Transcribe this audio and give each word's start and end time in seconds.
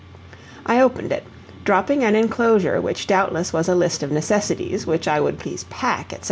I 0.65 0.81
opened 0.81 1.11
it, 1.11 1.25
dropping 1.63 2.03
an 2.03 2.15
enclosure 2.15 2.81
which 2.81 3.05
doubtless 3.05 3.53
was 3.53 3.69
a 3.69 3.75
list 3.75 4.01
of 4.01 4.11
necessities 4.11 4.87
which 4.87 5.07
I 5.07 5.19
would 5.19 5.37
please 5.37 5.65
pack, 5.65 6.05
etc. 6.11 6.19